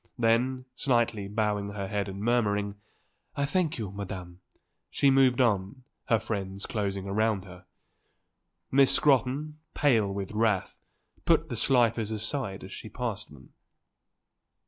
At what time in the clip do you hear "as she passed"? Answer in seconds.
12.63-13.29